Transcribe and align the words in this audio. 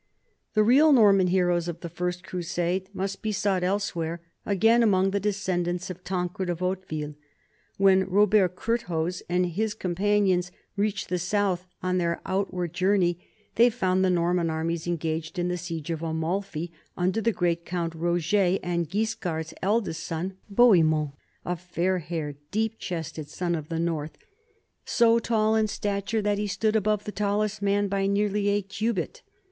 The 0.55 0.63
real 0.63 0.91
Norman 0.93 1.27
heroes 1.27 1.67
of 1.67 1.81
the 1.81 1.87
First 1.87 2.23
Crusade 2.23 2.89
must 2.91 3.21
be 3.21 3.31
sought 3.31 3.63
elsewhere, 3.63 4.19
again 4.47 4.81
among 4.81 5.11
the 5.11 5.19
descendants 5.19 5.91
of 5.91 6.03
Tan 6.03 6.27
cred 6.29 6.49
of 6.49 6.57
Hauteville. 6.57 7.13
When 7.77 8.09
Robert 8.09 8.55
Curthose 8.55 9.21
and 9.29 9.45
his 9.45 9.75
companions 9.75 10.51
reached 10.75 11.09
the 11.09 11.19
south 11.19 11.67
on 11.83 11.99
their 11.99 12.19
outward 12.25 12.73
jour 12.73 12.97
ney, 12.97 13.19
they 13.57 13.69
found 13.69 14.03
the 14.03 14.09
Norman 14.09 14.49
armies 14.49 14.87
engaged 14.87 15.37
in 15.37 15.49
the 15.49 15.55
siege 15.59 15.91
of 15.91 16.01
Amain 16.01 16.41
under 16.97 17.21
the 17.21 17.31
great 17.31 17.63
Count 17.63 17.93
Roger 17.93 18.57
and 18.63 18.89
Guis 18.89 19.13
card's 19.13 19.53
eldest 19.61 20.03
son 20.03 20.35
Bohemond, 20.49 21.11
a 21.45 21.55
fair 21.55 21.99
haired, 21.99 22.37
deep 22.49 22.79
chested 22.79 23.29
son 23.29 23.53
of 23.53 23.69
the 23.69 23.77
north, 23.77 24.17
"so 24.83 25.19
tall 25.19 25.53
in 25.55 25.67
stature 25.67 26.23
that 26.23 26.39
he 26.39 26.47
stood 26.47 26.75
above 26.75 27.03
the 27.03 27.11
tallest 27.11 27.61
men 27.61 27.87
by 27.87 28.07
nearly 28.07 28.47
a 28.47 28.63
cubit." 28.63 29.21